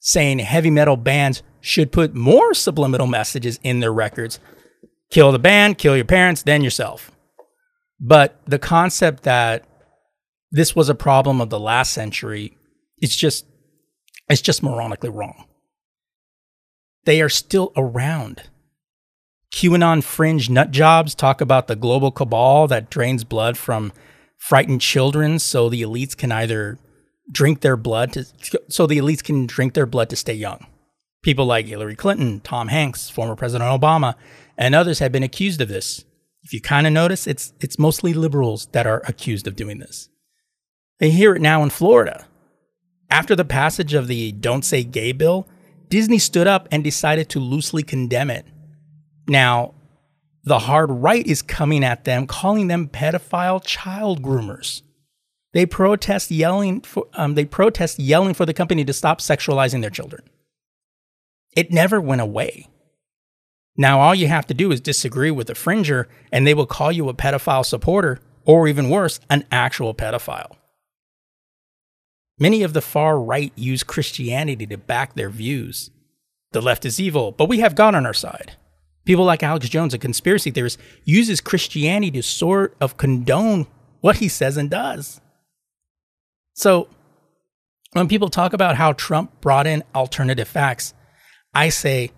Saying 0.00 0.38
heavy 0.38 0.70
metal 0.70 0.96
bands 0.96 1.42
should 1.60 1.92
put 1.92 2.14
more 2.14 2.54
subliminal 2.54 3.06
messages 3.06 3.58
in 3.62 3.80
their 3.80 3.92
records. 3.92 4.40
Kill 5.10 5.32
the 5.32 5.38
band, 5.38 5.78
kill 5.78 5.96
your 5.96 6.04
parents, 6.04 6.42
then 6.42 6.62
yourself. 6.62 7.10
But 8.00 8.40
the 8.46 8.58
concept 8.58 9.24
that 9.24 9.64
this 10.50 10.74
was 10.74 10.88
a 10.88 10.94
problem 10.94 11.40
of 11.40 11.50
the 11.50 11.60
last 11.60 11.92
century, 11.92 12.56
it's 12.98 13.16
just 13.16 13.46
it's 14.28 14.40
just 14.40 14.62
moronically 14.62 15.12
wrong. 15.12 15.46
They 17.04 17.20
are 17.20 17.28
still 17.28 17.72
around. 17.76 18.44
QAnon 19.52 20.02
fringe 20.02 20.48
nut 20.48 20.70
jobs 20.70 21.14
talk 21.14 21.40
about 21.40 21.66
the 21.66 21.76
global 21.76 22.10
cabal 22.10 22.68
that 22.68 22.90
drains 22.90 23.24
blood 23.24 23.58
from 23.58 23.92
frightened 24.36 24.80
children 24.80 25.38
so 25.38 25.68
the 25.68 25.82
elites 25.82 26.16
can 26.16 26.32
either 26.32 26.78
drink 27.30 27.60
their 27.60 27.76
blood 27.76 28.12
to, 28.12 28.24
so 28.68 28.86
the 28.86 28.98
elites 28.98 29.22
can 29.22 29.46
drink 29.46 29.74
their 29.74 29.86
blood 29.86 30.08
to 30.10 30.16
stay 30.16 30.34
young. 30.34 30.66
People 31.22 31.46
like 31.46 31.66
Hillary 31.66 31.96
Clinton, 31.96 32.40
Tom 32.40 32.68
Hanks, 32.68 33.10
former 33.10 33.36
President 33.36 33.68
Obama, 33.68 34.14
and 34.56 34.74
others 34.74 35.00
have 35.00 35.12
been 35.12 35.22
accused 35.22 35.60
of 35.60 35.68
this. 35.68 36.04
If 36.42 36.54
you 36.54 36.60
kind 36.60 36.86
of 36.86 36.92
notice, 36.92 37.26
it's 37.26 37.52
it's 37.60 37.78
mostly 37.78 38.14
liberals 38.14 38.66
that 38.72 38.86
are 38.86 39.02
accused 39.06 39.46
of 39.46 39.56
doing 39.56 39.78
this. 39.78 40.08
They 40.98 41.10
hear 41.10 41.34
it 41.34 41.42
now 41.42 41.62
in 41.62 41.70
Florida. 41.70 42.26
After 43.10 43.36
the 43.36 43.44
passage 43.44 43.92
of 43.92 44.06
the 44.06 44.32
Don't 44.32 44.64
Say 44.64 44.84
Gay 44.84 45.12
bill, 45.12 45.48
Disney 45.88 46.18
stood 46.18 46.46
up 46.46 46.68
and 46.70 46.84
decided 46.84 47.28
to 47.30 47.40
loosely 47.40 47.82
condemn 47.82 48.30
it. 48.30 48.46
Now, 49.30 49.74
the 50.42 50.58
hard 50.58 50.90
right 50.90 51.24
is 51.24 51.40
coming 51.40 51.84
at 51.84 52.02
them, 52.02 52.26
calling 52.26 52.66
them 52.66 52.88
pedophile 52.88 53.62
child 53.64 54.24
groomers. 54.24 54.82
They 55.52 55.66
protest 55.66 56.32
yelling 56.32 56.80
for 56.80 57.06
um, 57.14 57.36
they 57.36 57.44
protest 57.44 58.00
yelling 58.00 58.34
for 58.34 58.44
the 58.44 58.52
company 58.52 58.84
to 58.84 58.92
stop 58.92 59.20
sexualizing 59.20 59.82
their 59.82 59.90
children. 59.90 60.22
It 61.56 61.70
never 61.70 62.00
went 62.00 62.20
away. 62.20 62.66
Now 63.76 64.00
all 64.00 64.16
you 64.16 64.26
have 64.26 64.48
to 64.48 64.54
do 64.54 64.72
is 64.72 64.80
disagree 64.80 65.30
with 65.30 65.48
a 65.48 65.54
fringer, 65.54 66.08
and 66.32 66.44
they 66.44 66.54
will 66.54 66.66
call 66.66 66.90
you 66.90 67.08
a 67.08 67.14
pedophile 67.14 67.64
supporter, 67.64 68.18
or 68.44 68.66
even 68.66 68.90
worse, 68.90 69.20
an 69.30 69.44
actual 69.52 69.94
pedophile. 69.94 70.56
Many 72.36 72.64
of 72.64 72.72
the 72.72 72.82
far 72.82 73.20
right 73.20 73.52
use 73.54 73.84
Christianity 73.84 74.66
to 74.66 74.76
back 74.76 75.14
their 75.14 75.30
views. 75.30 75.92
The 76.50 76.60
left 76.60 76.84
is 76.84 76.98
evil, 76.98 77.30
but 77.30 77.48
we 77.48 77.60
have 77.60 77.76
God 77.76 77.94
on 77.94 78.06
our 78.06 78.14
side. 78.14 78.56
People 79.04 79.24
like 79.24 79.42
Alex 79.42 79.68
Jones, 79.68 79.94
a 79.94 79.98
conspiracy 79.98 80.50
theorist, 80.50 80.78
uses 81.04 81.40
Christianity 81.40 82.10
to 82.12 82.22
sort 82.22 82.76
of 82.80 82.96
condone 82.96 83.66
what 84.00 84.16
he 84.16 84.28
says 84.28 84.56
and 84.56 84.70
does. 84.70 85.20
So, 86.54 86.88
when 87.92 88.08
people 88.08 88.28
talk 88.28 88.52
about 88.52 88.76
how 88.76 88.92
Trump 88.92 89.40
brought 89.40 89.66
in 89.66 89.82
alternative 89.94 90.46
facts, 90.46 90.94
I 91.54 91.70
say 91.70 92.12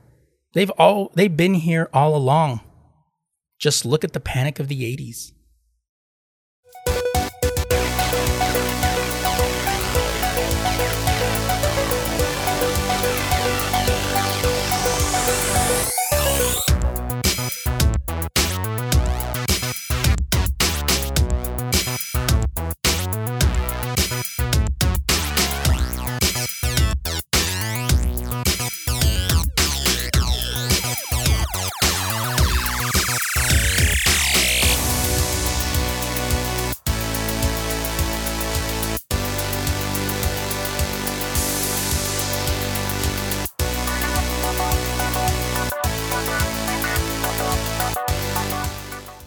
they've 0.52 0.70
all 0.70 1.10
they've 1.14 1.34
been 1.34 1.54
here 1.54 1.88
all 1.92 2.14
along. 2.14 2.60
Just 3.58 3.84
look 3.86 4.04
at 4.04 4.12
the 4.12 4.20
panic 4.20 4.58
of 4.58 4.68
the 4.68 4.82
80s. 4.82 5.32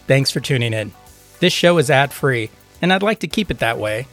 Thanks 0.06 0.30
for 0.30 0.40
tuning 0.40 0.72
in. 0.72 0.92
This 1.40 1.52
show 1.52 1.78
is 1.78 1.90
ad 1.90 2.12
free, 2.12 2.50
and 2.80 2.92
I'd 2.92 3.02
like 3.02 3.20
to 3.20 3.28
keep 3.28 3.50
it 3.50 3.58
that 3.58 3.78
way. 3.78 4.06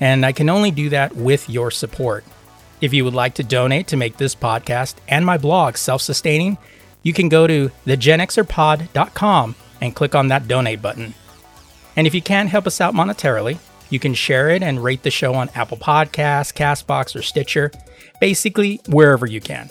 And 0.00 0.24
I 0.24 0.32
can 0.32 0.48
only 0.48 0.70
do 0.70 0.88
that 0.90 1.14
with 1.14 1.48
your 1.48 1.70
support. 1.70 2.24
If 2.80 2.92
you 2.92 3.04
would 3.04 3.14
like 3.14 3.34
to 3.34 3.44
donate 3.44 3.86
to 3.88 3.96
make 3.96 4.16
this 4.16 4.34
podcast 4.34 4.96
and 5.06 5.24
my 5.24 5.38
blog 5.38 5.76
self 5.76 6.02
sustaining, 6.02 6.58
you 7.02 7.12
can 7.12 7.28
go 7.28 7.46
to 7.46 7.70
thegenxerpod.com 7.86 9.54
and 9.80 9.94
click 9.94 10.14
on 10.14 10.28
that 10.28 10.48
donate 10.48 10.82
button. 10.82 11.14
And 11.96 12.06
if 12.06 12.14
you 12.14 12.22
can't 12.22 12.48
help 12.48 12.66
us 12.66 12.80
out 12.80 12.94
monetarily, 12.94 13.58
you 13.90 13.98
can 13.98 14.14
share 14.14 14.48
it 14.48 14.62
and 14.62 14.82
rate 14.82 15.02
the 15.02 15.10
show 15.10 15.34
on 15.34 15.50
Apple 15.54 15.76
Podcasts, 15.76 16.52
Castbox, 16.52 17.14
or 17.14 17.22
Stitcher, 17.22 17.70
basically 18.20 18.80
wherever 18.88 19.26
you 19.26 19.40
can. 19.40 19.70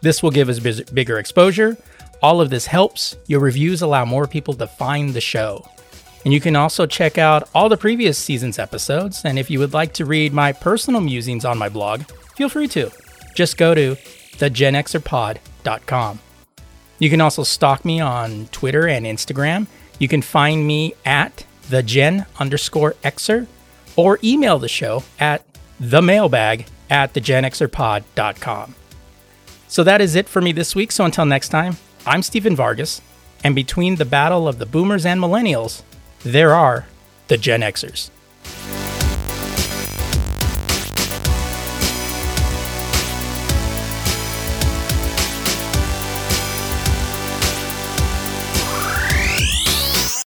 This 0.00 0.22
will 0.22 0.30
give 0.30 0.48
us 0.48 0.58
bigger 0.58 1.18
exposure 1.18 1.76
all 2.22 2.40
of 2.40 2.50
this 2.50 2.66
helps. 2.66 3.16
Your 3.26 3.40
reviews 3.40 3.82
allow 3.82 4.04
more 4.04 4.26
people 4.26 4.54
to 4.54 4.66
find 4.66 5.14
the 5.14 5.20
show. 5.20 5.68
And 6.24 6.34
you 6.34 6.40
can 6.40 6.56
also 6.56 6.86
check 6.86 7.16
out 7.18 7.48
all 7.54 7.68
the 7.68 7.76
previous 7.76 8.18
season's 8.18 8.58
episodes. 8.58 9.22
And 9.24 9.38
if 9.38 9.50
you 9.50 9.58
would 9.58 9.72
like 9.72 9.94
to 9.94 10.04
read 10.04 10.32
my 10.32 10.52
personal 10.52 11.00
musings 11.00 11.44
on 11.44 11.56
my 11.56 11.68
blog, 11.68 12.02
feel 12.36 12.48
free 12.48 12.68
to. 12.68 12.90
Just 13.34 13.56
go 13.56 13.74
to 13.74 13.96
thegenxerpod.com. 14.36 16.18
You 16.98 17.08
can 17.08 17.20
also 17.22 17.42
stalk 17.42 17.84
me 17.84 18.00
on 18.00 18.48
Twitter 18.48 18.86
and 18.86 19.06
Instagram. 19.06 19.66
You 19.98 20.08
can 20.08 20.20
find 20.20 20.66
me 20.66 20.94
at 21.04 21.44
thegen 21.68 22.26
underscore 22.38 22.94
xer 23.02 23.46
or 23.96 24.18
email 24.22 24.58
the 24.58 24.68
show 24.68 25.02
at 25.18 25.44
themailbag 25.80 26.66
at 26.90 27.14
thegenxerpod.com. 27.14 28.74
So 29.68 29.84
that 29.84 30.00
is 30.00 30.16
it 30.16 30.28
for 30.28 30.42
me 30.42 30.52
this 30.52 30.74
week. 30.74 30.92
So 30.92 31.04
until 31.04 31.24
next 31.24 31.48
time, 31.48 31.76
I'm 32.06 32.22
Stephen 32.22 32.56
Vargas, 32.56 33.02
and 33.44 33.54
between 33.54 33.96
the 33.96 34.06
battle 34.06 34.48
of 34.48 34.58
the 34.58 34.64
boomers 34.64 35.04
and 35.04 35.20
millennials, 35.20 35.82
there 36.20 36.54
are 36.54 36.86
the 37.28 37.36
Gen 37.36 37.60
Xers. 37.60 38.08